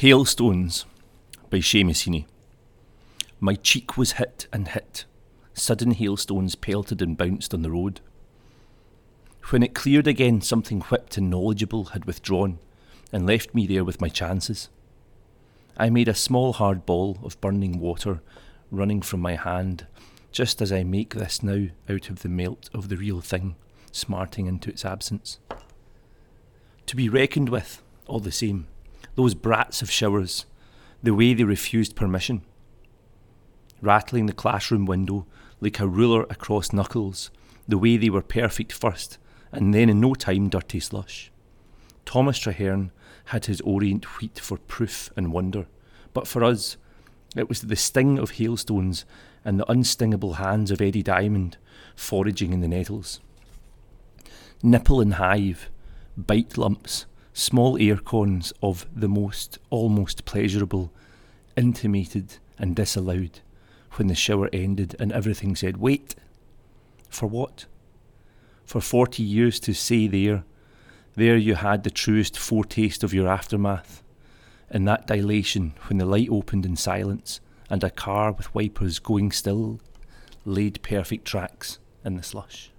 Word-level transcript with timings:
Hailstones 0.00 0.86
by 1.50 1.58
Seamus 1.58 2.08
Heaney. 2.08 2.24
My 3.38 3.54
cheek 3.54 3.98
was 3.98 4.12
hit 4.12 4.46
and 4.50 4.66
hit. 4.66 5.04
Sudden 5.52 5.90
hailstones 5.90 6.54
pelted 6.54 7.02
and 7.02 7.18
bounced 7.18 7.52
on 7.52 7.60
the 7.60 7.70
road. 7.70 8.00
When 9.50 9.62
it 9.62 9.74
cleared 9.74 10.06
again, 10.06 10.40
something 10.40 10.80
whipped 10.80 11.18
and 11.18 11.28
knowledgeable 11.28 11.84
had 11.92 12.06
withdrawn 12.06 12.60
and 13.12 13.26
left 13.26 13.54
me 13.54 13.66
there 13.66 13.84
with 13.84 14.00
my 14.00 14.08
chances. 14.08 14.70
I 15.76 15.90
made 15.90 16.08
a 16.08 16.14
small 16.14 16.54
hard 16.54 16.86
ball 16.86 17.18
of 17.22 17.38
burning 17.42 17.78
water 17.78 18.22
running 18.70 19.02
from 19.02 19.20
my 19.20 19.34
hand, 19.34 19.86
just 20.32 20.62
as 20.62 20.72
I 20.72 20.82
make 20.82 21.12
this 21.12 21.42
now 21.42 21.66
out 21.90 22.08
of 22.08 22.22
the 22.22 22.30
melt 22.30 22.70
of 22.72 22.88
the 22.88 22.96
real 22.96 23.20
thing, 23.20 23.54
smarting 23.92 24.46
into 24.46 24.70
its 24.70 24.86
absence. 24.86 25.40
To 26.86 26.96
be 26.96 27.10
reckoned 27.10 27.50
with, 27.50 27.82
all 28.06 28.20
the 28.20 28.32
same, 28.32 28.66
those 29.14 29.34
brats 29.34 29.82
of 29.82 29.90
showers, 29.90 30.46
the 31.02 31.14
way 31.14 31.34
they 31.34 31.44
refused 31.44 31.96
permission. 31.96 32.42
Rattling 33.80 34.26
the 34.26 34.32
classroom 34.32 34.86
window 34.86 35.26
like 35.60 35.80
a 35.80 35.88
ruler 35.88 36.22
across 36.24 36.72
knuckles, 36.72 37.30
the 37.68 37.78
way 37.78 37.96
they 37.96 38.10
were 38.10 38.22
perfect 38.22 38.72
first, 38.72 39.18
and 39.52 39.74
then 39.74 39.88
in 39.88 40.00
no 40.00 40.14
time 40.14 40.48
dirty 40.48 40.80
slush. 40.80 41.30
Thomas 42.04 42.38
Traherne 42.38 42.90
had 43.26 43.46
his 43.46 43.60
orient 43.60 44.20
wheat 44.20 44.38
for 44.38 44.58
proof 44.58 45.10
and 45.16 45.32
wonder, 45.32 45.66
but 46.12 46.26
for 46.26 46.42
us, 46.42 46.76
it 47.36 47.48
was 47.48 47.60
the 47.62 47.76
sting 47.76 48.18
of 48.18 48.32
hailstones 48.32 49.04
and 49.44 49.58
the 49.58 49.70
unstingable 49.70 50.36
hands 50.36 50.70
of 50.70 50.80
Eddie 50.80 51.02
Diamond 51.02 51.56
foraging 51.94 52.52
in 52.52 52.60
the 52.60 52.68
nettles. 52.68 53.20
Nipple 54.62 55.00
and 55.00 55.14
hive, 55.14 55.70
bite 56.16 56.58
lumps, 56.58 57.06
small 57.40 57.78
air 57.80 57.96
cons 57.96 58.52
of 58.62 58.86
the 58.94 59.08
most 59.08 59.58
almost 59.70 60.24
pleasurable, 60.26 60.92
intimated 61.56 62.36
and 62.58 62.76
disallowed 62.76 63.40
when 63.92 64.08
the 64.08 64.14
shower 64.14 64.50
ended 64.52 64.94
and 65.00 65.10
everything 65.10 65.56
said, 65.56 65.78
Wait! 65.78 66.14
For 67.08 67.26
what? 67.26 67.64
For 68.64 68.80
forty 68.80 69.22
years 69.22 69.58
to 69.60 69.72
say 69.72 70.06
there, 70.06 70.44
there 71.16 71.36
you 71.36 71.54
had 71.56 71.82
the 71.82 71.90
truest 71.90 72.38
foretaste 72.38 73.02
of 73.02 73.14
your 73.14 73.26
aftermath, 73.26 74.02
in 74.70 74.84
that 74.84 75.06
dilation 75.06 75.72
when 75.86 75.98
the 75.98 76.04
light 76.04 76.28
opened 76.30 76.66
in 76.66 76.76
silence 76.76 77.40
and 77.68 77.82
a 77.82 77.90
car 77.90 78.32
with 78.32 78.54
wipers 78.54 78.98
going 78.98 79.32
still 79.32 79.80
laid 80.44 80.82
perfect 80.82 81.24
tracks 81.24 81.78
in 82.04 82.16
the 82.16 82.22
slush. 82.22 82.70